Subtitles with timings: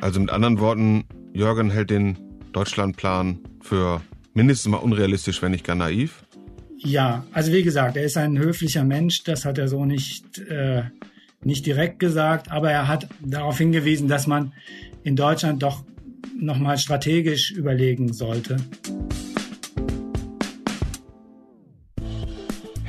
[0.00, 2.16] Also mit anderen Worten, Jürgen hält den
[2.52, 4.00] Deutschlandplan für
[4.34, 6.24] mindestens mal unrealistisch, wenn nicht gar naiv.
[6.78, 10.84] Ja, also wie gesagt, er ist ein höflicher Mensch, das hat er so nicht, äh,
[11.42, 14.52] nicht direkt gesagt, aber er hat darauf hingewiesen, dass man
[15.02, 15.82] in Deutschland doch
[16.38, 18.58] nochmal strategisch überlegen sollte.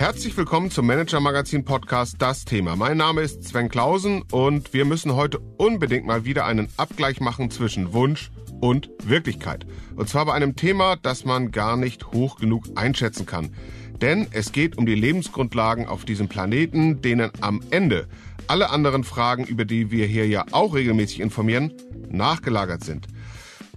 [0.08, 2.78] Herzlich willkommen zum Manager Magazin Podcast Das Thema.
[2.78, 7.52] Mein Name ist Sven Klausen und wir müssen heute unbedingt mal wieder einen Abgleich machen
[7.52, 8.32] zwischen Wunsch
[8.62, 9.68] und Wirklichkeit.
[9.98, 13.54] Und zwar bei einem Thema, das man gar nicht hoch genug einschätzen kann.
[14.00, 18.07] Denn es geht um die Lebensgrundlagen auf diesem Planeten, denen am Ende
[18.48, 21.74] alle anderen Fragen, über die wir hier ja auch regelmäßig informieren,
[22.10, 23.07] nachgelagert sind.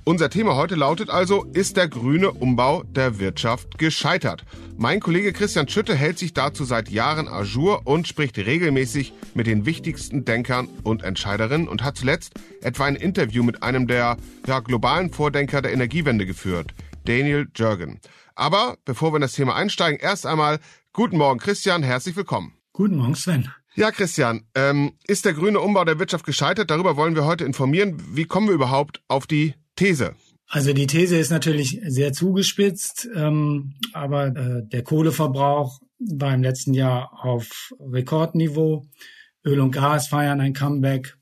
[0.05, 4.45] Unser Thema heute lautet also, ist der grüne Umbau der Wirtschaft gescheitert?
[4.83, 9.47] Mein Kollege Christian Schütte hält sich dazu seit Jahren à jour und spricht regelmäßig mit
[9.47, 12.32] den wichtigsten Denkern und Entscheiderinnen und hat zuletzt
[12.63, 16.73] etwa ein Interview mit einem der ja, globalen Vordenker der Energiewende geführt,
[17.04, 18.01] Daniel Jürgen.
[18.35, 20.60] Aber bevor wir in das Thema einsteigen, erst einmal
[20.95, 22.54] guten Morgen Christian, herzlich willkommen.
[22.73, 23.52] Guten Morgen Sven.
[23.74, 26.71] Ja, Christian, ähm, ist der grüne Umbau der Wirtschaft gescheitert?
[26.71, 28.02] Darüber wollen wir heute informieren.
[28.16, 30.15] Wie kommen wir überhaupt auf die These?
[30.52, 36.74] Also die These ist natürlich sehr zugespitzt, ähm, aber äh, der Kohleverbrauch war im letzten
[36.74, 38.84] Jahr auf Rekordniveau.
[39.45, 41.16] Öl und Gas feiern ein Comeback.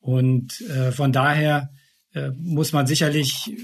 [0.00, 1.68] Und äh, von daher
[2.14, 3.54] äh, muss man sicherlich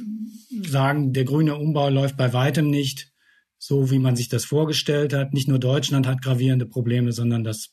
[0.66, 3.10] sagen, der grüne Umbau läuft bei weitem nicht
[3.56, 5.32] so, wie man sich das vorgestellt hat.
[5.32, 7.70] Nicht nur Deutschland hat gravierende Probleme, sondern das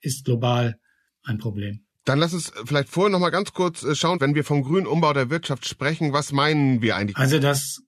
[0.00, 0.78] ist global
[1.22, 1.86] ein Problem.
[2.04, 4.86] Dann lass uns vielleicht vorher noch mal ganz kurz äh, schauen, wenn wir vom grünen
[4.86, 7.16] Umbau der Wirtschaft sprechen, was meinen wir eigentlich?
[7.16, 7.82] Also das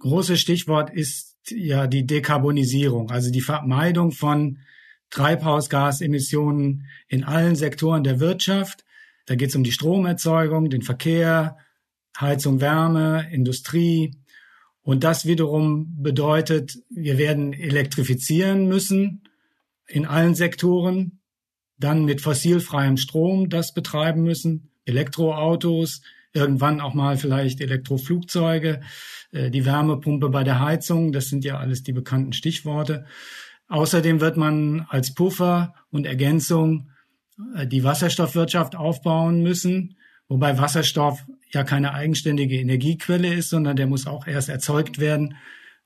[0.00, 4.58] große Stichwort ist ja die Dekarbonisierung, also die Vermeidung von
[5.10, 8.84] Treibhausgasemissionen in allen Sektoren der Wirtschaft.
[9.26, 11.56] Da geht es um die Stromerzeugung, den Verkehr,
[12.18, 14.16] Heizung, Wärme, Industrie.
[14.82, 19.22] Und das wiederum bedeutet, wir werden elektrifizieren müssen
[19.86, 21.20] in allen Sektoren
[21.78, 26.02] dann mit fossilfreiem Strom das betreiben müssen, Elektroautos,
[26.32, 28.80] irgendwann auch mal vielleicht Elektroflugzeuge,
[29.32, 33.06] äh, die Wärmepumpe bei der Heizung, das sind ja alles die bekannten Stichworte.
[33.68, 36.90] Außerdem wird man als Puffer und Ergänzung
[37.54, 39.96] äh, die Wasserstoffwirtschaft aufbauen müssen,
[40.28, 45.36] wobei Wasserstoff ja keine eigenständige Energiequelle ist, sondern der muss auch erst erzeugt werden.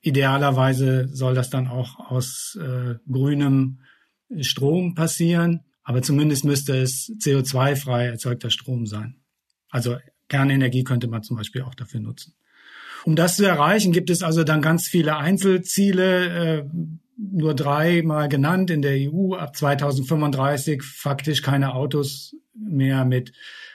[0.01, 3.81] Idealerweise soll das dann auch aus äh, grünem
[4.41, 5.61] Strom passieren.
[5.89, 9.15] Aber zumindest müsste es CO2-frei erzeugter Strom sein.
[9.71, 12.35] Also Kernenergie könnte man zum Beispiel auch dafür nutzen.
[13.05, 16.65] Um das zu erreichen, gibt es also dann ganz viele Einzelziele, äh,
[17.17, 19.33] nur drei mal genannt in der EU.
[19.33, 23.31] Ab 2035 faktisch keine Autos mehr mit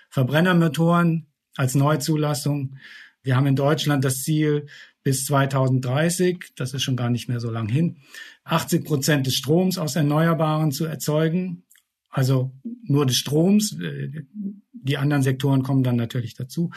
[0.08, 1.26] Verbrennermotoren
[1.56, 2.76] als Neuzulassung.
[3.24, 4.66] Wir haben in Deutschland das Ziel
[5.02, 7.96] bis 2030, das ist schon gar nicht mehr so lang hin,
[8.44, 11.64] 80 Prozent des Stroms aus Erneuerbaren zu erzeugen.
[12.14, 12.52] Also
[12.84, 13.76] nur des Stroms.
[13.78, 14.22] Äh,
[14.72, 16.70] die anderen Sektoren kommen dann natürlich dazu.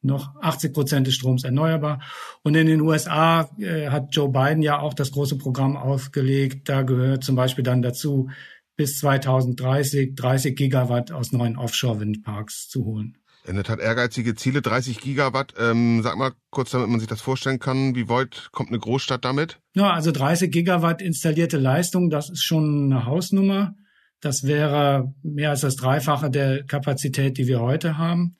[0.00, 2.00] Noch 80 Prozent des Stroms erneuerbar.
[2.42, 6.68] Und in den USA äh, hat Joe Biden ja auch das große Programm aufgelegt.
[6.68, 8.30] Da gehört zum Beispiel dann dazu,
[8.76, 13.18] bis 2030 30 Gigawatt aus neuen Offshore-Windparks zu holen.
[13.46, 15.52] In der Tat ehrgeizige Ziele, 30 Gigawatt.
[15.58, 19.24] Ähm, sag mal kurz, damit man sich das vorstellen kann, wie weit kommt eine Großstadt
[19.24, 19.60] damit?
[19.74, 23.74] Ja, also 30 Gigawatt installierte Leistung, das ist schon eine Hausnummer.
[24.20, 28.36] Das wäre mehr als das Dreifache der Kapazität, die wir heute haben.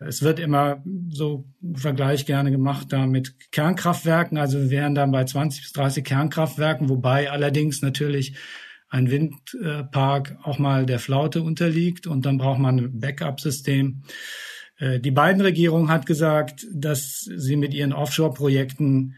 [0.00, 4.38] Es wird immer so ein Vergleich gerne gemacht da mit Kernkraftwerken.
[4.38, 8.36] Also wir wären dann bei 20 bis 30 Kernkraftwerken, wobei allerdings natürlich
[8.88, 14.02] ein Windpark auch mal der Flaute unterliegt und dann braucht man ein Backup-System.
[14.78, 19.14] Äh, die beiden Regierung hat gesagt, dass sie mit ihren Offshore-Projekten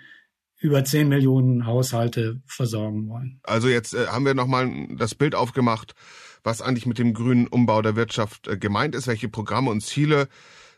[0.59, 3.41] über 10 Millionen Haushalte versorgen wollen.
[3.43, 5.95] Also jetzt äh, haben wir nochmal das Bild aufgemacht,
[6.43, 10.29] was eigentlich mit dem grünen Umbau der Wirtschaft äh, gemeint ist, welche Programme und Ziele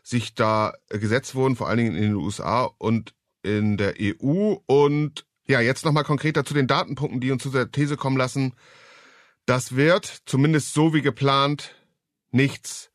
[0.03, 3.13] sich da äh, gesetzt wurden, vor allen Dingen in den USA und
[3.43, 4.55] in der EU.
[4.65, 8.53] Und ja, jetzt nochmal konkreter zu den Datenpunkten, die uns zu der These kommen lassen.
[9.45, 11.75] Das wird, zumindest so wie geplant,
[12.31, 12.91] nichts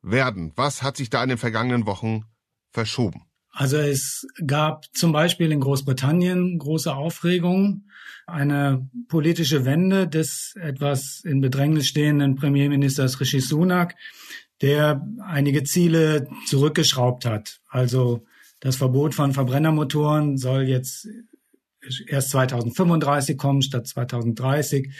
[0.00, 0.52] werden.
[0.56, 2.24] Was hat sich da in den vergangenen Wochen
[2.70, 3.27] verschoben?
[3.58, 7.88] Also es gab zum Beispiel in Großbritannien große Aufregung,
[8.24, 13.96] eine politische Wende des etwas in Bedrängnis stehenden Premierministers Rishi Sunak,
[14.62, 17.58] der einige Ziele zurückgeschraubt hat.
[17.68, 18.24] Also
[18.60, 21.08] das Verbot von Verbrennermotoren soll jetzt
[22.06, 24.94] erst 2035 kommen statt 2030.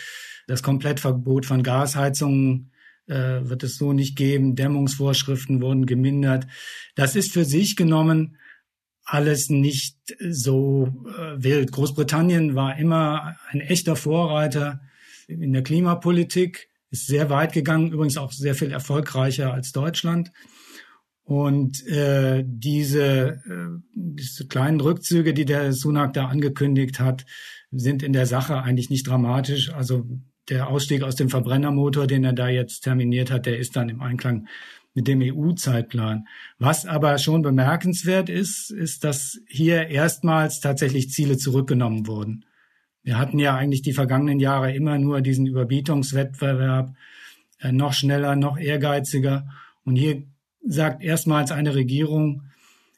[0.48, 2.72] Das Komplettverbot von Gasheizungen
[3.06, 4.56] äh, wird es so nicht geben.
[4.56, 6.48] Dämmungsvorschriften wurden gemindert.
[6.96, 8.36] Das ist für sich genommen
[9.08, 11.72] alles nicht so äh, wild.
[11.72, 14.80] Großbritannien war immer ein echter Vorreiter
[15.26, 20.30] in der Klimapolitik, ist sehr weit gegangen, übrigens auch sehr viel erfolgreicher als Deutschland.
[21.24, 27.24] Und äh, diese, äh, diese kleinen Rückzüge, die der Sunak da angekündigt hat,
[27.70, 29.72] sind in der Sache eigentlich nicht dramatisch.
[29.72, 30.06] Also
[30.50, 34.02] der Ausstieg aus dem Verbrennermotor, den er da jetzt terminiert hat, der ist dann im
[34.02, 34.48] Einklang
[34.98, 36.26] mit dem EU-Zeitplan.
[36.58, 42.44] Was aber schon bemerkenswert ist, ist, dass hier erstmals tatsächlich Ziele zurückgenommen wurden.
[43.04, 46.96] Wir hatten ja eigentlich die vergangenen Jahre immer nur diesen Überbietungswettbewerb,
[47.60, 49.46] äh, noch schneller, noch ehrgeiziger.
[49.84, 50.24] Und hier
[50.66, 52.42] sagt erstmals eine Regierung,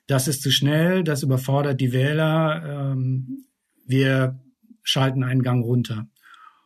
[0.06, 3.44] das ist zu schnell, das überfordert die Wähler, ähm,
[3.86, 4.40] wir
[4.82, 6.08] schalten einen Gang runter.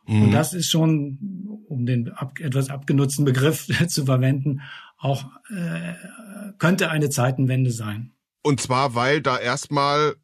[0.07, 0.23] Mhm.
[0.23, 4.61] Und das ist schon, um den ab, etwas abgenutzten Begriff zu verwenden,
[5.05, 5.93] auch äh,
[6.57, 8.11] könnte eine Zeitenwende sein.
[8.41, 10.15] Und zwar, weil da erstmal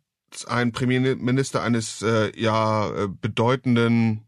[0.47, 4.25] ein Premierminister eines äh, ja äh, bedeutenden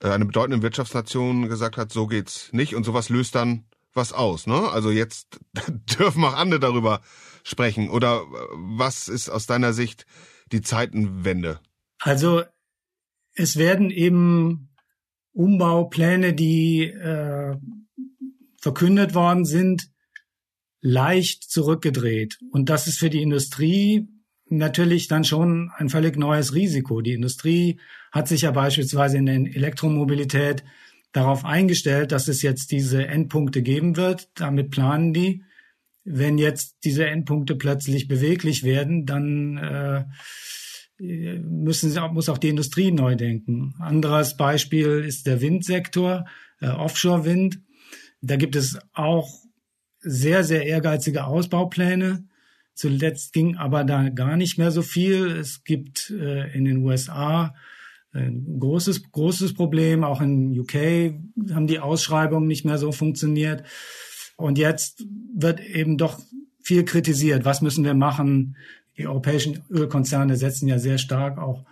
[0.00, 3.64] äh, eine bedeutende Wirtschaftsnation gesagt hat, so geht's nicht und sowas löst dann
[3.94, 4.70] was aus, ne?
[4.70, 5.40] Also jetzt
[5.98, 7.00] dürfen auch andere darüber
[7.42, 10.06] sprechen oder äh, was ist aus deiner Sicht
[10.50, 11.60] die Zeitenwende?
[11.98, 12.42] Also
[13.34, 14.68] es werden eben
[15.32, 17.56] Umbaupläne, die äh,
[18.62, 19.90] verkündet worden sind,
[20.80, 22.38] leicht zurückgedreht.
[22.50, 24.08] Und das ist für die Industrie
[24.48, 27.00] natürlich dann schon ein völlig neues Risiko.
[27.00, 27.80] Die Industrie
[28.12, 30.64] hat sich ja beispielsweise in der Elektromobilität
[31.12, 34.28] darauf eingestellt, dass es jetzt diese Endpunkte geben wird.
[34.34, 35.42] Damit planen die.
[36.04, 40.04] Wenn jetzt diese Endpunkte plötzlich beweglich werden, dann äh,
[40.98, 43.74] müssen sie, muss auch die Industrie neu denken.
[43.78, 46.26] Anderes Beispiel ist der Windsektor,
[46.60, 47.60] äh, Offshore-Wind.
[48.22, 49.28] Da gibt es auch
[50.00, 52.24] sehr, sehr ehrgeizige Ausbaupläne.
[52.74, 55.26] Zuletzt ging aber da gar nicht mehr so viel.
[55.26, 57.54] Es gibt äh, in den USA
[58.12, 60.04] ein großes, großes Problem.
[60.04, 61.14] Auch in UK
[61.52, 63.64] haben die Ausschreibungen nicht mehr so funktioniert.
[64.36, 65.04] Und jetzt
[65.34, 66.20] wird eben doch
[66.62, 67.44] viel kritisiert.
[67.44, 68.56] Was müssen wir machen?
[68.96, 71.64] Die europäischen Ölkonzerne setzen ja sehr stark auch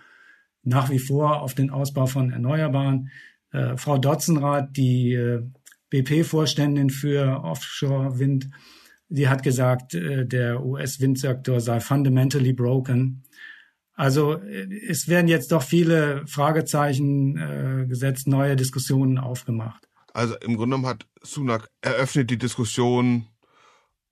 [0.63, 3.09] nach wie vor auf den Ausbau von Erneuerbaren.
[3.51, 5.43] Äh, Frau Dotzenrath, die äh,
[5.91, 8.49] BP-Vorständin für Offshore-Wind,
[9.09, 13.23] die hat gesagt, äh, der US-Windsektor sei fundamentally broken.
[13.93, 19.87] Also äh, es werden jetzt doch viele Fragezeichen äh, gesetzt, neue Diskussionen aufgemacht.
[20.13, 23.27] Also im Grunde genommen hat Sunak eröffnet die Diskussion,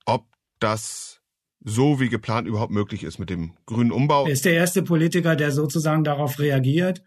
[0.06, 0.26] ob
[0.60, 1.22] das
[1.64, 4.26] so wie geplant überhaupt möglich ist mit dem grünen Umbau.
[4.26, 7.04] Er ist der erste Politiker, der sozusagen darauf reagiert.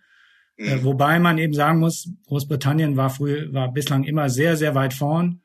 [0.57, 0.85] Äh, mhm.
[0.85, 5.43] wobei man eben sagen muss, Großbritannien war früher, war bislang immer sehr, sehr weit vorn.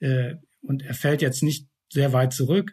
[0.00, 2.72] Äh, und er fällt jetzt nicht sehr weit zurück.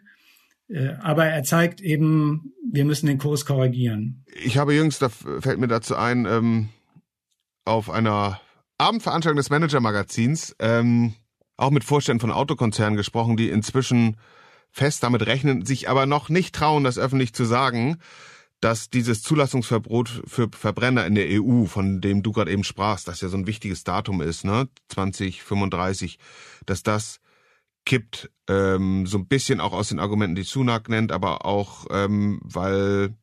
[0.68, 4.24] Äh, aber er zeigt eben, wir müssen den Kurs korrigieren.
[4.44, 6.68] Ich habe jüngst, da fällt mir dazu ein, ähm,
[7.64, 8.40] auf einer
[8.78, 11.14] Abendveranstaltung des Manager-Magazins ähm,
[11.56, 14.16] auch mit Vorständen von Autokonzernen gesprochen, die inzwischen
[14.70, 17.98] fest damit rechnen, sich aber noch nicht trauen, das öffentlich zu sagen,
[18.66, 23.20] dass dieses Zulassungsverbot für Verbrenner in der EU, von dem du gerade eben sprachst, das
[23.20, 26.18] ja so ein wichtiges Datum ist, ne, 2035,
[26.66, 27.20] dass das
[27.84, 32.40] kippt, ähm, so ein bisschen auch aus den Argumenten, die Sunak nennt, aber auch, ähm,
[32.42, 33.14] weil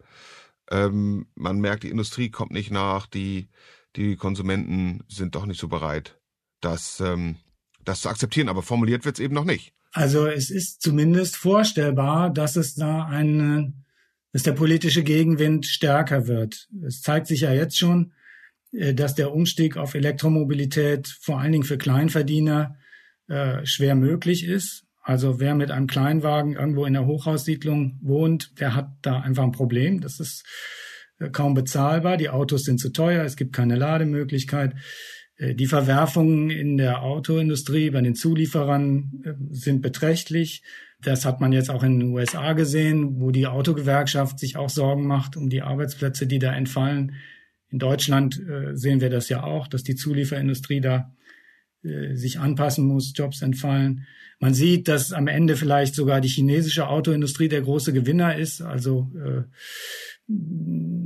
[0.72, 3.50] ähm, man merkt, die Industrie kommt nicht nach, die,
[3.98, 6.18] die Konsumenten sind doch nicht so bereit,
[6.62, 7.36] das, ähm,
[7.84, 8.48] das zu akzeptieren.
[8.48, 9.74] Aber formuliert wird es eben noch nicht.
[9.92, 13.74] Also es ist zumindest vorstellbar, dass es da eine,
[14.34, 16.68] dass der politische Gegenwind stärker wird.
[16.86, 18.14] Es zeigt sich ja jetzt schon,
[18.74, 22.76] äh, dass der Umstieg auf Elektromobilität vor allen Dingen für Kleinverdiener
[23.30, 24.84] äh, schwer möglich ist.
[25.02, 29.52] Also wer mit einem Kleinwagen irgendwo in der Hochhaussiedlung wohnt, der hat da einfach ein
[29.52, 30.02] Problem.
[30.02, 30.44] Das ist
[31.20, 32.18] äh, kaum bezahlbar.
[32.18, 33.24] Die Autos sind zu teuer.
[33.24, 34.74] Es gibt keine Lademöglichkeit.
[35.40, 40.62] Die Verwerfungen in der Autoindustrie bei den Zulieferern sind beträchtlich.
[41.04, 45.08] Das hat man jetzt auch in den USA gesehen, wo die Autogewerkschaft sich auch Sorgen
[45.08, 47.16] macht um die Arbeitsplätze, die da entfallen.
[47.70, 48.42] In Deutschland
[48.74, 51.12] sehen wir das ja auch, dass die Zulieferindustrie da
[51.84, 54.08] äh, sich anpassen muss, Jobs entfallen.
[54.40, 58.62] Man sieht, dass am Ende vielleicht sogar die chinesische Autoindustrie der große Gewinner ist.
[58.62, 59.44] Also äh,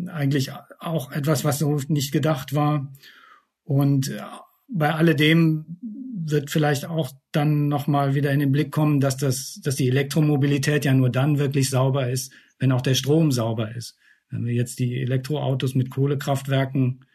[0.10, 2.94] eigentlich auch etwas, was so nicht gedacht war.
[3.63, 4.22] Und äh,
[4.68, 5.78] bei alledem
[6.30, 10.86] wird vielleicht auch dann nochmal wieder in den Blick kommen, dass das, dass die Elektromobilität
[10.86, 13.98] ja nur dann wirklich sauber ist, wenn auch der Strom sauber ist.
[14.30, 17.06] Wenn wir jetzt die Elektroautos mit Kohlekraftwerken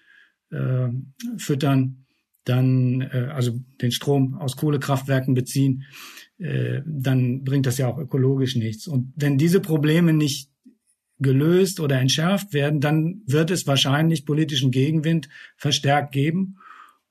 [0.50, 0.88] äh,
[1.36, 2.06] füttern,
[2.44, 5.84] dann äh, also den Strom aus Kohlekraftwerken beziehen,
[6.38, 8.86] äh, dann bringt das ja auch ökologisch nichts.
[8.86, 10.48] Und wenn diese Probleme nicht
[11.18, 16.56] gelöst oder entschärft werden, dann wird es wahrscheinlich politischen Gegenwind verstärkt geben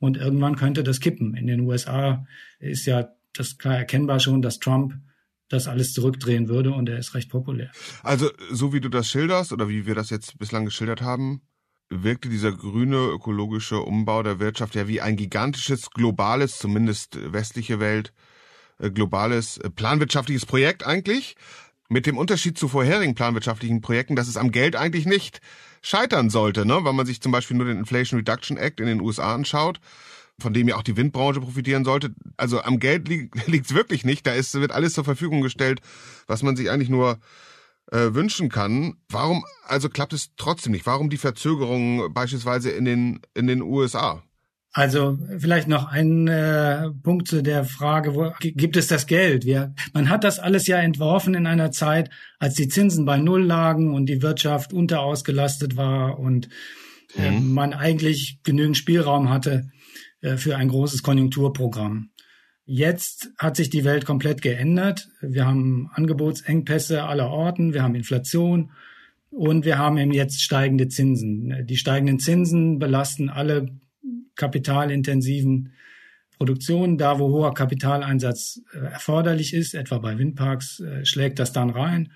[0.02, 1.36] und irgendwann könnte das kippen.
[1.36, 2.26] In den USA
[2.60, 4.96] ist ja das klar erkennbar schon, dass Trump
[5.48, 7.72] das alles zurückdrehen würde und er ist recht populär.
[8.02, 11.42] Also so wie du das schilderst oder wie wir das jetzt bislang geschildert haben,
[11.90, 18.12] wirkte dieser grüne ökologische Umbau der Wirtschaft ja wie ein gigantisches globales, zumindest westliche Welt,
[18.80, 21.36] äh, globales äh, planwirtschaftliches Projekt eigentlich.
[21.90, 25.42] Mit dem Unterschied zu vorherigen planwirtschaftlichen Projekten, dass es am Geld eigentlich nicht
[25.82, 26.84] scheitern sollte, ne?
[26.84, 29.80] wenn man sich zum Beispiel nur den Inflation Reduction Act in den USA anschaut,
[30.40, 32.14] von dem ja auch die Windbranche profitieren sollte.
[32.38, 34.26] Also am Geld li liegt es wirklich nicht.
[34.26, 35.82] Da ist, wird alles zur Verfügung gestellt,
[36.28, 37.20] was man sich eigentlich nur
[37.92, 38.96] äh, wünschen kann.
[39.10, 40.86] Warum also klappt es trotzdem nicht?
[40.86, 44.24] Warum die Verzögerung beispielsweise in den, in den USA?
[44.74, 49.46] Also vielleicht noch ein äh, Punkt zu der Frage, wo gibt es das Geld?
[49.46, 52.10] Wir, man hat das alles ja entworfen in einer Zeit,
[52.40, 56.48] als die Zinsen bei Null lagen und die Wirtschaft unterausgelastet war und
[57.18, 57.54] äh, mhm.
[57.54, 59.70] man eigentlich genügend Spielraum hatte
[60.22, 62.12] äh, für ein großes Konjunkturprogramm.
[62.64, 65.10] Jetzt hat sich die Welt komplett geändert.
[65.20, 68.72] Wir haben Angebotsengpässe aller Orten, wir haben Inflation
[69.32, 71.66] und wir haben eben jetzt steigende Zinsen.
[71.66, 73.68] Die steigenden Zinsen belasten alle
[74.36, 75.74] kapitalintensiven
[76.38, 76.98] Produktionen.
[76.98, 82.12] Da, wo hoher Kapitaleinsatz äh, erforderlich ist, etwa bei Windparks, äh, schlägt das dann rein.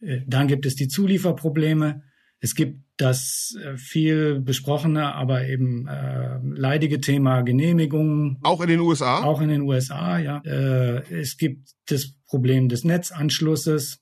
[0.00, 2.02] Äh, dann gibt es die Zulieferprobleme.
[2.40, 8.38] Es gibt das viel besprochene, aber eben äh, leidige Thema Genehmigungen.
[8.42, 9.22] Auch in den USA?
[9.22, 10.42] Auch in den USA, ja.
[10.44, 14.00] Äh, es gibt das Problem des Netzanschlusses.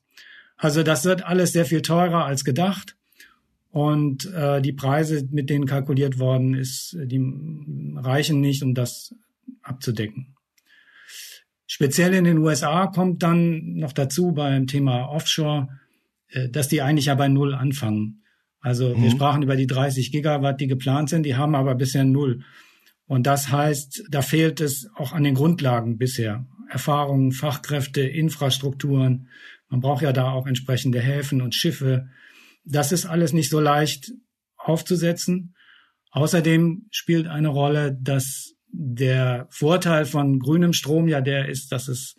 [0.57, 2.95] Also das wird alles sehr viel teurer als gedacht.
[3.75, 7.21] Und äh, die Preise, mit denen kalkuliert worden ist, die
[7.97, 9.13] reichen nicht, um das
[9.63, 10.37] abzudecken.
[11.67, 15.67] Speziell in den USA kommt dann noch dazu beim Thema Offshore,
[16.29, 18.23] äh, dass die eigentlich ja bei Null anfangen.
[18.61, 19.03] Also mhm.
[19.03, 22.45] wir sprachen über die 30 Gigawatt, die geplant sind, die haben aber bisher Null.
[23.07, 26.45] Und das heißt, da fehlt es auch an den Grundlagen bisher.
[26.69, 29.27] Erfahrungen, Fachkräfte, Infrastrukturen.
[29.67, 32.07] Man braucht ja da auch entsprechende Häfen und Schiffe.
[32.65, 34.11] Das ist alles nicht so leicht
[34.57, 35.55] aufzusetzen.
[36.11, 42.15] Außerdem spielt eine Rolle, dass der Vorteil von grünem Strom ja der ist, dass es,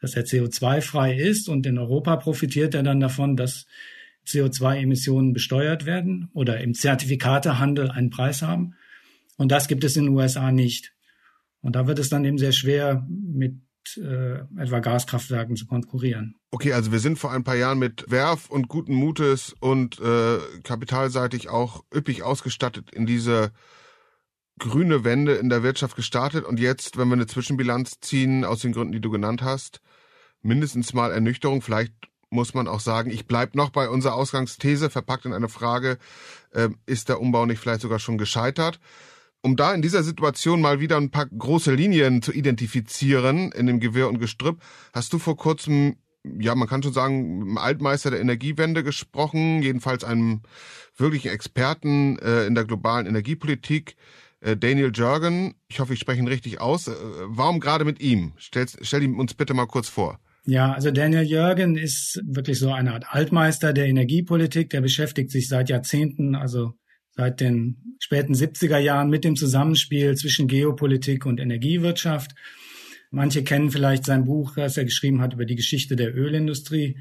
[0.00, 3.66] dass er CO2-frei ist und in Europa profitiert er dann davon, dass
[4.26, 8.74] CO2-Emissionen besteuert werden oder im Zertifikatehandel einen Preis haben.
[9.36, 10.92] Und das gibt es in den USA nicht.
[11.60, 13.56] Und da wird es dann eben sehr schwer, mit
[13.96, 16.34] äh, etwa Gaskraftwerken zu konkurrieren.
[16.50, 20.38] Okay, also wir sind vor ein paar Jahren mit Werf und guten Mutes und äh,
[20.62, 23.52] kapitalseitig auch üppig ausgestattet in diese
[24.58, 28.72] grüne Wende in der Wirtschaft gestartet und jetzt, wenn wir eine Zwischenbilanz ziehen, aus den
[28.72, 29.80] Gründen, die du genannt hast,
[30.42, 31.92] mindestens mal Ernüchterung, vielleicht
[32.30, 35.98] muss man auch sagen, ich bleib noch bei unserer Ausgangsthese, verpackt in eine Frage,
[36.52, 38.80] äh, ist der Umbau nicht vielleicht sogar schon gescheitert?
[39.48, 43.80] Um da in dieser Situation mal wieder ein paar große Linien zu identifizieren in dem
[43.80, 44.60] Gewirr und Gestrüpp,
[44.92, 45.96] hast du vor kurzem,
[46.38, 50.42] ja, man kann schon sagen, Altmeister der Energiewende gesprochen, jedenfalls einem
[50.98, 53.96] wirklichen Experten äh, in der globalen Energiepolitik,
[54.40, 55.54] äh, Daniel Jurgen.
[55.68, 56.88] Ich hoffe, ich spreche ihn richtig aus.
[56.88, 56.92] Äh,
[57.24, 58.34] warum gerade mit ihm?
[58.36, 60.20] Stell, stell ihn uns bitte mal kurz vor.
[60.44, 64.68] Ja, also Daniel Jürgen ist wirklich so eine Art Altmeister der Energiepolitik.
[64.68, 66.74] Der beschäftigt sich seit Jahrzehnten, also
[67.18, 72.30] seit den späten 70er Jahren mit dem Zusammenspiel zwischen Geopolitik und Energiewirtschaft.
[73.10, 76.96] Manche kennen vielleicht sein Buch, das er geschrieben hat über die Geschichte der Ölindustrie.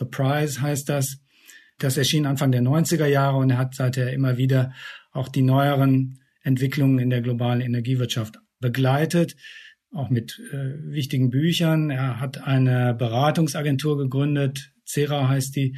[0.00, 1.18] The Prize heißt das.
[1.78, 4.72] Das erschien Anfang der 90er Jahre und er hat seither immer wieder
[5.12, 9.36] auch die neueren Entwicklungen in der globalen Energiewirtschaft begleitet,
[9.92, 11.90] auch mit äh, wichtigen Büchern.
[11.90, 15.76] Er hat eine Beratungsagentur gegründet, CERA heißt die,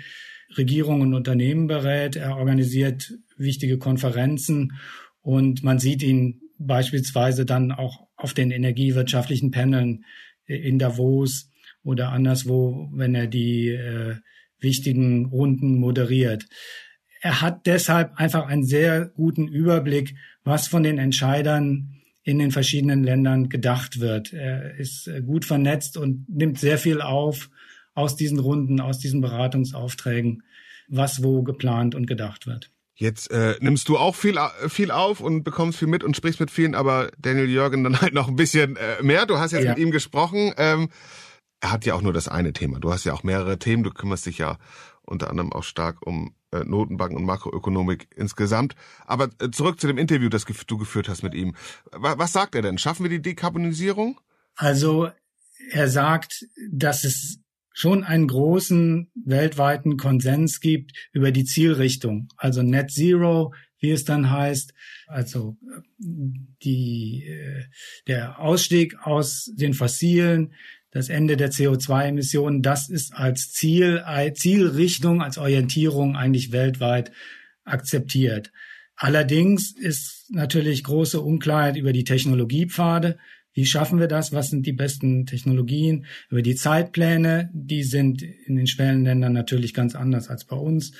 [0.56, 2.16] Regierungen und Unternehmen berät.
[2.16, 4.72] Er organisiert wichtige Konferenzen
[5.20, 10.04] und man sieht ihn beispielsweise dann auch auf den energiewirtschaftlichen Paneln
[10.46, 11.50] in Davos
[11.82, 14.16] oder anderswo, wenn er die äh,
[14.60, 16.46] wichtigen Runden moderiert.
[17.20, 21.94] Er hat deshalb einfach einen sehr guten Überblick, was von den Entscheidern
[22.24, 24.32] in den verschiedenen Ländern gedacht wird.
[24.32, 27.50] Er ist äh, gut vernetzt und nimmt sehr viel auf
[27.94, 30.42] aus diesen Runden, aus diesen Beratungsaufträgen,
[30.88, 32.71] was wo geplant und gedacht wird.
[33.02, 36.52] Jetzt äh, nimmst du auch viel, viel auf und bekommst viel mit und sprichst mit
[36.52, 39.26] vielen, aber Daniel Jürgen dann halt noch ein bisschen äh, mehr.
[39.26, 39.70] Du hast jetzt ja.
[39.70, 40.54] mit ihm gesprochen.
[40.56, 40.88] Ähm,
[41.58, 42.78] er hat ja auch nur das eine Thema.
[42.78, 43.82] Du hast ja auch mehrere Themen.
[43.82, 44.56] Du kümmerst dich ja
[45.00, 48.76] unter anderem auch stark um äh, Notenbanken und Makroökonomik insgesamt.
[49.04, 51.56] Aber äh, zurück zu dem Interview, das du geführt hast mit ihm.
[51.90, 52.78] Was sagt er denn?
[52.78, 54.20] Schaffen wir die Dekarbonisierung?
[54.54, 55.10] Also
[55.72, 57.41] er sagt, dass es
[57.72, 62.28] schon einen großen weltweiten Konsens gibt über die Zielrichtung.
[62.36, 64.72] Also Net Zero, wie es dann heißt,
[65.06, 65.56] also
[65.98, 67.64] die, äh,
[68.06, 70.54] der Ausstieg aus den fossilen,
[70.92, 77.10] das Ende der CO2-Emissionen, das ist als Ziel, Zielrichtung, als Orientierung eigentlich weltweit
[77.64, 78.52] akzeptiert.
[78.94, 83.18] Allerdings ist natürlich große Unklarheit über die Technologiepfade.
[83.54, 84.32] Wie schaffen wir das?
[84.32, 86.06] Was sind die besten Technologien?
[86.30, 90.92] Über die Zeitpläne, die sind in den Schwellenländern natürlich ganz anders als bei uns.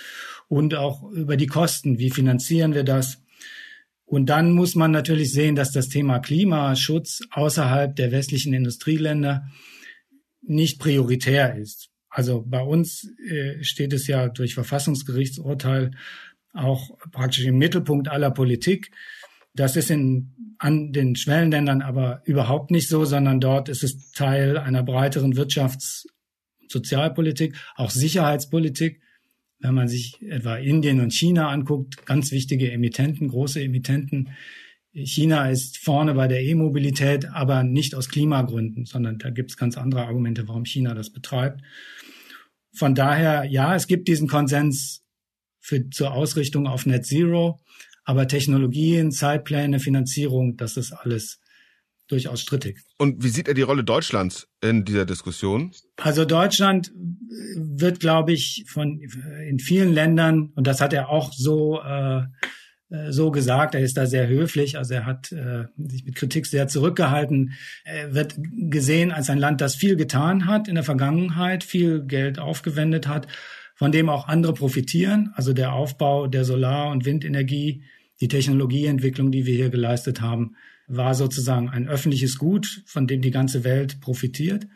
[0.49, 1.99] Und auch über die Kosten.
[1.99, 3.23] Wie finanzieren wir das?
[4.05, 9.49] Und dann muss man natürlich sehen, dass das Thema Klimaschutz außerhalb der westlichen Industrieländer
[10.43, 11.89] nicht prioritär ist.
[12.11, 15.93] Also bei uns äh, steht es ja durch Verfassungsgerichtsurteil
[16.53, 18.91] auch praktisch im Mittelpunkt aller Politik.
[19.55, 24.57] Das ist in an den Schwellenländern aber überhaupt nicht so, sondern dort ist es Teil
[24.57, 26.07] einer breiteren Wirtschafts-
[26.61, 29.00] und Sozialpolitik, auch Sicherheitspolitik.
[29.59, 34.31] Wenn man sich etwa Indien und China anguckt, ganz wichtige Emittenten, große Emittenten.
[34.92, 39.76] China ist vorne bei der E-Mobilität, aber nicht aus Klimagründen, sondern da gibt es ganz
[39.76, 41.61] andere Argumente, warum China das betreibt.
[42.73, 45.02] Von daher, ja, es gibt diesen Konsens
[45.59, 47.59] für, zur Ausrichtung auf Net Zero.
[48.05, 51.41] Aber Technologien, Zeitpläne, Finanzierung, das ist alles
[52.09, 52.81] durchaus strittig.
[52.99, 55.73] Und wie sieht er die Rolle Deutschlands in dieser Diskussion?
[55.97, 56.93] Also Deutschland
[57.57, 59.01] wird, glaube ich, von
[59.49, 62.23] in vielen Ländern und das hat er auch so äh,
[62.93, 63.75] äh, so gesagt.
[63.75, 67.53] Er ist da sehr höflich, also er hat äh, sich mit Kritik sehr zurückgehalten.
[67.85, 72.39] Er wird gesehen als ein Land, das viel getan hat in der Vergangenheit, viel Geld
[72.39, 73.27] aufgewendet hat,
[73.75, 75.33] von dem auch andere profitieren.
[75.35, 77.85] Also der Aufbau der Solar- und Windenergie,
[78.21, 83.31] die Technologieentwicklung, die wir hier geleistet haben, war sozusagen ein öffentliches Gut, von dem die
[83.31, 84.66] ganze Welt profitiert.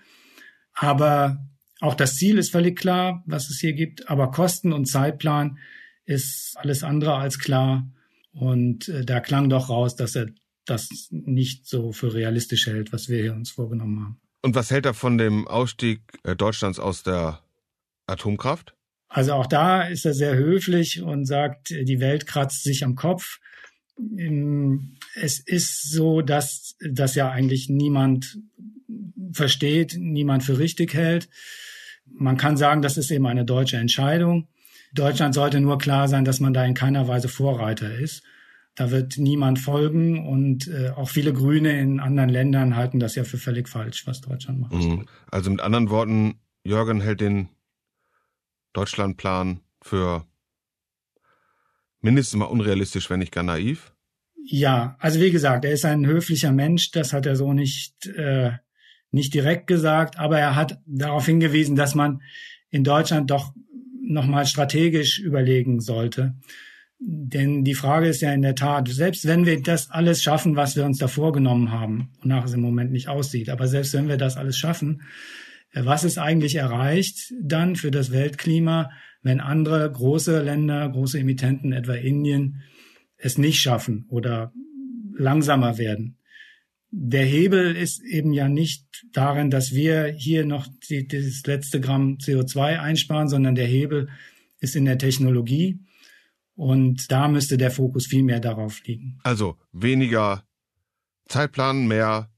[0.72, 1.46] Aber
[1.80, 4.08] auch das Ziel ist völlig klar, was es hier gibt.
[4.08, 5.58] Aber Kosten und Zeitplan
[6.04, 7.90] ist alles andere als klar.
[8.32, 10.28] Und äh, da klang doch raus, dass er
[10.64, 14.20] das nicht so für realistisch hält, was wir hier uns vorgenommen haben.
[14.42, 17.42] Und was hält er von dem Ausstieg äh, Deutschlands aus der
[18.06, 18.75] Atomkraft?
[19.16, 23.38] Also auch da ist er sehr höflich und sagt, die Welt kratzt sich am Kopf.
[25.14, 28.38] Es ist so, dass das ja eigentlich niemand
[29.32, 31.30] versteht, niemand für richtig hält.
[32.04, 34.48] Man kann sagen, das ist eben eine deutsche Entscheidung.
[34.92, 38.22] Deutschland sollte nur klar sein, dass man da in keiner Weise Vorreiter ist.
[38.74, 43.24] Da wird niemand folgen und äh, auch viele Grüne in anderen Ländern halten das ja
[43.24, 44.74] für völlig falsch, was Deutschland macht.
[44.74, 45.06] Mhm.
[45.30, 47.48] Also mit anderen Worten, Jürgen hält den
[48.76, 50.26] Deutschlandplan für
[52.00, 53.92] mindestens mal unrealistisch, wenn nicht gar naiv?
[54.44, 58.52] Ja, also wie gesagt, er ist ein höflicher Mensch, das hat er so nicht, äh,
[59.10, 62.22] nicht direkt gesagt, aber er hat darauf hingewiesen, dass man
[62.70, 63.52] in Deutschland doch
[64.00, 66.36] nochmal strategisch überlegen sollte.
[66.98, 70.76] Denn die Frage ist ja in der Tat, selbst wenn wir das alles schaffen, was
[70.76, 74.16] wir uns da vorgenommen haben, wonach es im Moment nicht aussieht, aber selbst wenn wir
[74.16, 75.02] das alles schaffen,
[75.84, 78.90] was ist eigentlich erreicht dann für das Weltklima,
[79.22, 82.62] wenn andere große Länder, große Emittenten, etwa Indien,
[83.16, 84.52] es nicht schaffen oder
[85.16, 86.18] langsamer werden?
[86.90, 92.18] Der Hebel ist eben ja nicht darin, dass wir hier noch die, das letzte Gramm
[92.18, 94.08] CO2 einsparen, sondern der Hebel
[94.60, 95.80] ist in der Technologie.
[96.54, 99.18] Und da müsste der Fokus viel mehr darauf liegen.
[99.24, 100.44] Also weniger
[101.28, 102.30] Zeitplan, mehr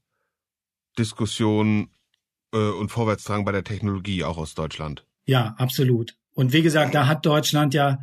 [0.97, 1.89] Diskussion
[2.53, 5.05] äh, und Vorwärtstrang bei der Technologie auch aus Deutschland.
[5.25, 6.15] Ja, absolut.
[6.33, 7.99] Und wie gesagt, da hat Deutschland ja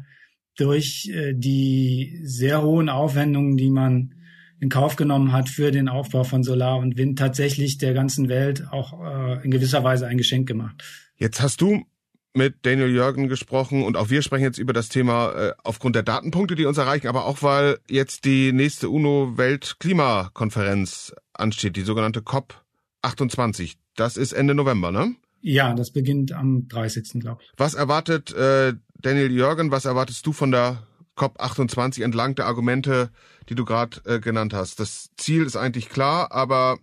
[0.56, 4.14] durch äh, die sehr hohen Aufwendungen, die man
[4.58, 8.64] in Kauf genommen hat für den Aufbau von Solar und Wind, tatsächlich der ganzen Welt
[8.70, 10.82] auch äh, in gewisser Weise ein Geschenk gemacht.
[11.16, 11.84] Jetzt hast du
[12.32, 16.02] mit Daniel Jürgen gesprochen und auch wir sprechen jetzt über das Thema äh, aufgrund der
[16.02, 22.62] Datenpunkte, die uns erreichen, aber auch weil jetzt die nächste UNO-Weltklimakonferenz ansteht, die sogenannte COP
[23.02, 23.78] 28.
[23.96, 25.14] Das ist Ende November, ne?
[25.40, 27.20] Ja, das beginnt am 30.
[27.20, 27.52] glaube ich.
[27.56, 33.10] Was erwartet äh, Daniel Jürgen, was erwartest du von der COP28 entlang der Argumente,
[33.48, 34.80] die du gerade äh, genannt hast?
[34.80, 36.78] Das Ziel ist eigentlich klar, aber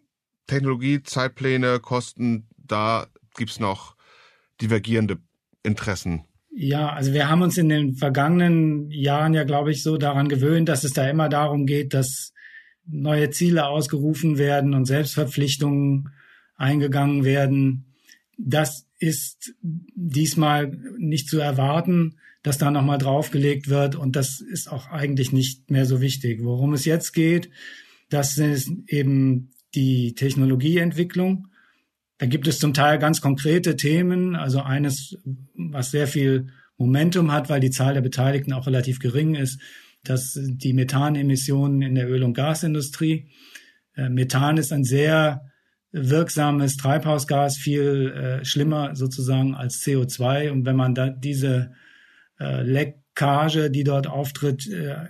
[0.47, 3.95] Technologie, Zeitpläne, Kosten, da gibt's noch
[4.61, 5.17] divergierende
[5.63, 6.25] Interessen.
[6.55, 10.69] Ja, also wir haben uns in den vergangenen Jahren ja, glaube ich, so daran gewöhnt,
[10.69, 12.31] dass es da immer darum geht, dass
[12.85, 16.09] neue Ziele ausgerufen werden und Selbstverpflichtungen
[16.63, 17.85] eingegangen werden.
[18.37, 22.15] Das ist diesmal nicht zu erwarten.
[22.45, 23.95] dass da nochmal draufgelegt wird.
[23.95, 26.43] Und das ist auch eigentlich nicht mehr so wichtig.
[26.43, 27.49] Worum es jetzt geht,
[28.09, 31.47] das ist eben die Technologieentwicklung.
[32.17, 34.35] Da gibt es zum Teil ganz konkrete Themen.
[34.35, 35.17] Also eines,
[35.55, 36.47] was sehr viel
[36.77, 39.59] Momentum hat, weil die Zahl der Beteiligten auch relativ gering ist,
[40.03, 43.29] dass die Methanemissionen in der Öl- und Gasindustrie.
[43.95, 45.45] Äh, Methan ist ein sehr
[45.93, 50.49] wirksames Treibhausgas, viel äh, schlimmer sozusagen als CO2.
[50.51, 51.71] Und wenn man da diese
[52.39, 55.05] äh, Leckage, die dort auftritt, äh,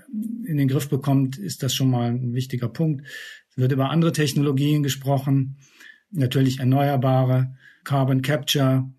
[0.45, 3.07] in den Griff bekommt, ist das schon mal ein wichtiger Punkt.
[3.49, 5.57] Es wird über andere Technologien gesprochen,
[6.11, 8.89] natürlich erneuerbare, Carbon Capture,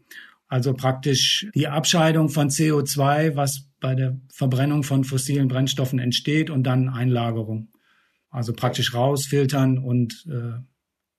[0.48, 6.64] also praktisch die Abscheidung von CO2, was bei der Verbrennung von fossilen Brennstoffen entsteht und
[6.64, 7.68] dann Einlagerung.
[8.30, 10.60] Also praktisch rausfiltern und äh,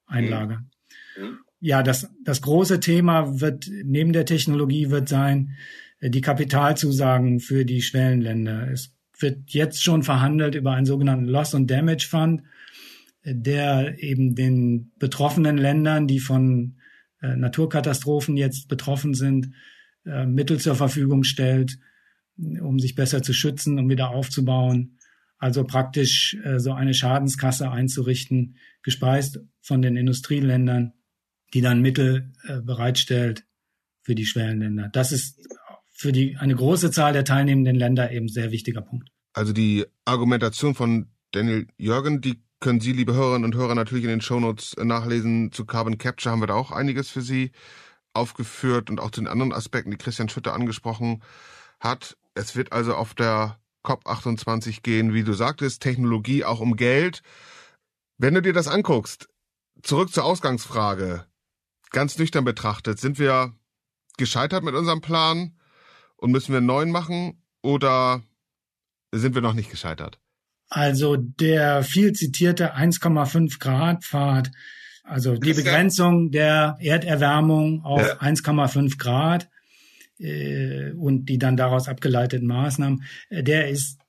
[0.06, 0.70] einlagern.
[1.18, 1.40] Mhm.
[1.60, 5.56] Ja, das, das große Thema wird neben der Technologie wird sein,
[6.00, 8.72] äh, die Kapitalzusagen für die Schwellenländer.
[8.72, 12.44] Es wird jetzt schon verhandelt über einen sogenannten Loss and Damage Fund,
[13.24, 16.76] äh, der eben den betroffenen Ländern, die von
[17.22, 19.52] äh, Naturkatastrophen jetzt betroffen sind,
[20.06, 21.80] äh, Mittel zur Verfügung stellt,
[22.38, 24.95] um sich besser zu schützen, um wieder aufzubauen.
[25.46, 30.94] Also praktisch äh, so eine Schadenskasse einzurichten, gespeist von den Industrieländern,
[31.54, 33.46] die dann Mittel bereitstellt
[34.02, 34.90] für die Schwellenländer.
[34.90, 35.40] Das ist
[35.92, 39.10] für die, eine große Zahl der teilnehmenden Länder eben sehr wichtiger Punkt.
[39.34, 44.10] Also die Argumentation von Daniel Jürgen, die können Sie, liebe Hörerinnen und Hörer, natürlich in
[44.10, 45.52] den Shownotes nachlesen.
[45.52, 47.52] Zu Carbon Capture haben wir da auch einiges für Sie
[48.14, 51.22] aufgeführt und auch zu den anderen Aspekten, die Christian Schütter angesprochen
[51.80, 52.18] hat.
[52.34, 57.22] Es wird also auf der COP28 gehen, wie du sagtest, Technologie auch um Geld.
[58.18, 59.30] Wenn du dir das anguckst,
[59.84, 61.26] zurück zur Ausgangsfrage,
[61.92, 63.54] ganz nüchtern betrachtet, sind wir
[64.18, 65.58] gescheitert mit unserem Plan
[66.18, 68.24] und müssen wir einen neuen machen oder
[69.12, 70.20] sind wir noch nicht gescheitert?
[70.70, 74.52] Also der viel zitierte 1,5 Grad Pfad,
[75.04, 78.16] also die Begrenzung der Erderwärmung auf ja.
[78.20, 79.50] 1,5 Grad
[80.20, 84.00] äh, und die dann daraus abgeleiteten Maßnahmen, äh, der ist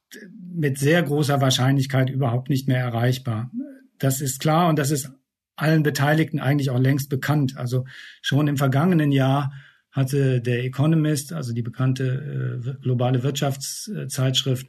[0.54, 3.50] mit sehr großer Wahrscheinlichkeit überhaupt nicht mehr erreichbar.
[3.98, 5.10] Das ist klar und das ist
[5.56, 7.56] allen Beteiligten eigentlich auch längst bekannt.
[7.56, 7.86] Also
[8.22, 9.52] schon im vergangenen Jahr
[9.90, 14.68] hatte der Economist, also die bekannte äh, globale Wirtschaftszeitschrift,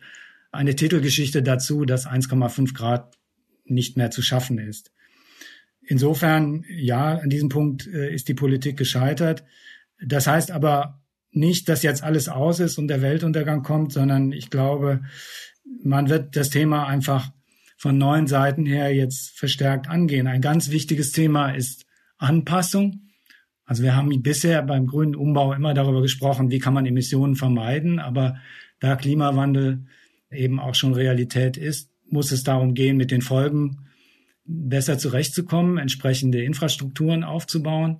[0.51, 3.17] eine Titelgeschichte dazu, dass 1,5 Grad
[3.65, 4.91] nicht mehr zu schaffen ist.
[5.81, 9.43] Insofern, ja, an diesem Punkt äh, ist die Politik gescheitert.
[10.01, 11.01] Das heißt aber
[11.37, 15.01] nicht, dass jetzt alles aus ist und der Weltuntergang kommt, sondern ich glaube,
[15.83, 17.29] man wird das Thema einfach
[17.77, 20.27] von neuen Seiten her jetzt verstärkt angehen.
[20.27, 21.85] Ein ganz wichtiges Thema ist
[22.17, 23.11] Anpassung.
[23.65, 27.99] Also wir haben bisher beim grünen Umbau immer darüber gesprochen, wie kann man Emissionen vermeiden,
[27.99, 28.37] aber
[28.79, 29.85] da Klimawandel
[30.31, 33.87] eben auch schon Realität ist, muss es darum gehen, mit den Folgen
[34.45, 37.99] besser zurechtzukommen, entsprechende Infrastrukturen aufzubauen.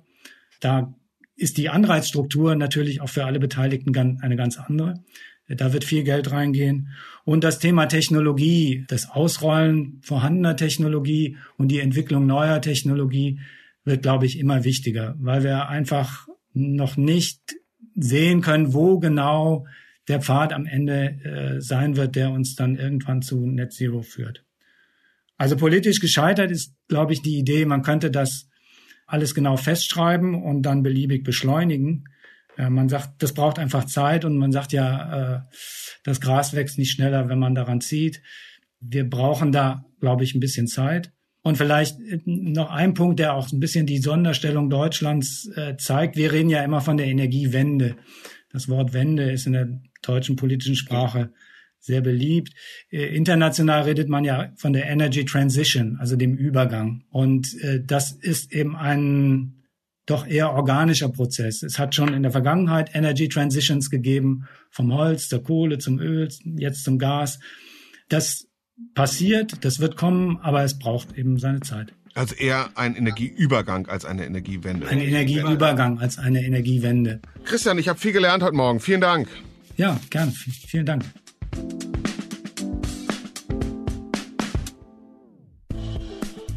[0.60, 0.94] Da
[1.38, 4.94] ist die Anreizstruktur natürlich auch für alle Beteiligten eine ganz andere.
[5.46, 6.88] Da wird viel Geld reingehen.
[7.24, 13.40] Und das Thema Technologie, das Ausrollen vorhandener Technologie und die Entwicklung neuer Technologie
[13.84, 17.40] wird, glaube ich, immer wichtiger, weil wir einfach noch nicht
[17.94, 19.66] sehen können, wo genau
[20.08, 24.44] der Pfad am Ende äh, sein wird, der uns dann irgendwann zu Net Zero führt.
[25.36, 28.48] Also politisch gescheitert ist, glaube ich, die Idee, man könnte das
[29.08, 32.04] alles genau festschreiben und dann beliebig beschleunigen.
[32.56, 35.40] Äh, man sagt, das braucht einfach Zeit und man sagt ja, äh,
[36.04, 38.22] das Gras wächst nicht schneller, wenn man daran zieht.
[38.80, 41.10] Wir brauchen da, glaube ich, ein bisschen Zeit.
[41.42, 46.16] Und vielleicht äh, noch ein Punkt, der auch ein bisschen die Sonderstellung Deutschlands äh, zeigt.
[46.16, 47.96] Wir reden ja immer von der Energiewende.
[48.52, 51.32] Das Wort Wende ist in der deutschen politischen Sprache
[51.88, 52.54] sehr beliebt.
[52.90, 57.02] Äh, international redet man ja von der Energy Transition, also dem Übergang.
[57.10, 59.54] Und äh, das ist eben ein
[60.06, 61.62] doch eher organischer Prozess.
[61.62, 66.28] Es hat schon in der Vergangenheit Energy Transitions gegeben, vom Holz, zur Kohle, zum Öl,
[66.56, 67.38] jetzt zum Gas.
[68.08, 68.46] Das
[68.94, 71.92] passiert, das wird kommen, aber es braucht eben seine Zeit.
[72.14, 74.88] Also eher ein Energieübergang als eine Energiewende.
[74.88, 77.20] Ein Energieübergang als eine Energiewende.
[77.44, 78.80] Christian, ich habe viel gelernt heute Morgen.
[78.80, 79.28] Vielen Dank.
[79.76, 80.32] Ja, gern.
[80.32, 81.04] Vielen Dank.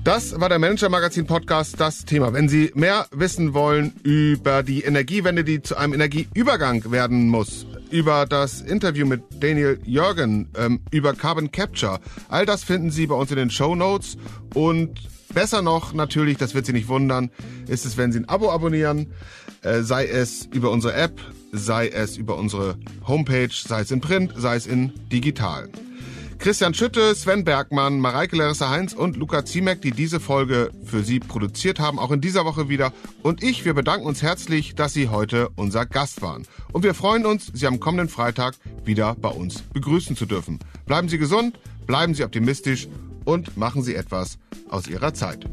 [0.03, 2.33] Das war der Manager Magazin Podcast, das Thema.
[2.33, 8.25] Wenn Sie mehr wissen wollen über die Energiewende, die zu einem Energieübergang werden muss, über
[8.25, 11.99] das Interview mit Daniel Jürgen, ähm, über Carbon Capture,
[12.29, 14.17] all das finden Sie bei uns in den Show Notes
[14.55, 14.99] und
[15.33, 17.31] Besser noch, natürlich, das wird Sie nicht wundern,
[17.67, 19.13] ist es, wenn Sie ein Abo abonnieren,
[19.61, 24.33] äh, sei es über unsere App sei es über unsere Homepage, sei es in Print,
[24.35, 25.69] sei es in digital.
[26.41, 31.19] Christian Schütte, Sven Bergmann, Mareike Larissa Heinz und Luca Ziemek, die diese Folge für Sie
[31.19, 32.93] produziert haben, auch in dieser Woche wieder.
[33.21, 36.47] Und ich, wir bedanken uns herzlich, dass Sie heute unser Gast waren.
[36.73, 40.57] Und wir freuen uns, Sie am kommenden Freitag wieder bei uns begrüßen zu dürfen.
[40.87, 42.87] Bleiben Sie gesund, bleiben Sie optimistisch
[43.23, 45.45] und machen Sie etwas aus Ihrer Zeit.